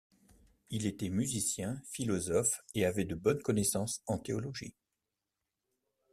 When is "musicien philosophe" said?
1.09-2.63